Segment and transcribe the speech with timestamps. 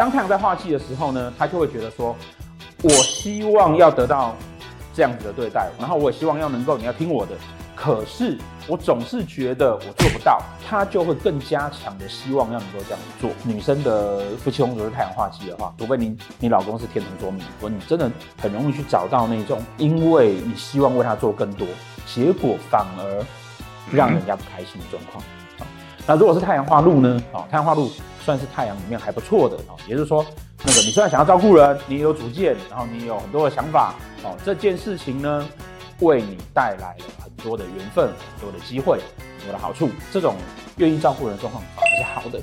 [0.00, 2.16] 当太阳在化气的时候呢，他就会觉得说，
[2.82, 4.34] 我希望要得到
[4.94, 7.32] 这样子的对待，然后我也希望要能够你要听我的。
[7.76, 13.28] 可是我总是觉得我做不到，他就会更加强的希望要能够这样做。
[13.44, 18.10] 女生的夫妻宫如果是太阳化气的话，除非你你老公是天同座命，如果你真的
[18.40, 21.68] 很容易去找到那种，因为你希望为他做更多，
[22.06, 23.22] 结果反而
[23.92, 25.22] 让人家不开心的状况。
[26.10, 27.22] 那如果是太阳化禄呢？
[27.32, 27.88] 啊，太阳化禄
[28.24, 30.26] 算是太阳里面还不错的啊，也就是说，
[30.64, 35.46] 那个你虽然想要照顾人，你也有主见，然后你有很多的想法，哦，这件事情呢，
[36.00, 38.98] 为你带来了很多的缘分，很多的机会，
[39.38, 39.88] 很多的好处。
[40.12, 40.34] 这种
[40.78, 42.38] 愿意照顾人的状况反而是好的。